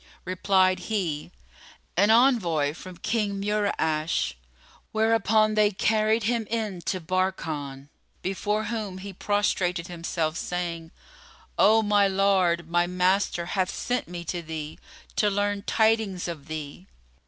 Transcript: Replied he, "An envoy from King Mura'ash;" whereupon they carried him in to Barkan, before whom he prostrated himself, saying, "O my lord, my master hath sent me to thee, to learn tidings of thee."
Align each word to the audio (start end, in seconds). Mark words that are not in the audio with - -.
Replied 0.25 0.79
he, 0.89 1.29
"An 1.95 2.09
envoy 2.09 2.73
from 2.73 2.97
King 2.97 3.39
Mura'ash;" 3.39 4.33
whereupon 4.91 5.53
they 5.53 5.69
carried 5.69 6.23
him 6.23 6.47
in 6.49 6.81
to 6.85 6.99
Barkan, 6.99 7.87
before 8.23 8.63
whom 8.63 8.97
he 8.97 9.13
prostrated 9.13 9.89
himself, 9.89 10.37
saying, 10.37 10.89
"O 11.59 11.83
my 11.83 12.07
lord, 12.07 12.67
my 12.67 12.87
master 12.87 13.45
hath 13.45 13.69
sent 13.69 14.07
me 14.07 14.23
to 14.23 14.41
thee, 14.41 14.79
to 15.17 15.29
learn 15.29 15.61
tidings 15.67 16.27
of 16.27 16.47
thee." 16.47 16.87